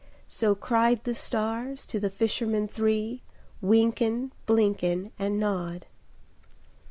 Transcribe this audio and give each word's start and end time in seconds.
So 0.27 0.55
cried 0.55 1.03
the 1.03 1.13
stars 1.13 1.85
to 1.85 1.99
the 1.99 2.09
fishermen 2.09 2.67
three, 2.67 3.21
Wynken, 3.61 4.31
Blynken, 4.47 5.11
And 5.19 5.39
Nod. 5.39 5.85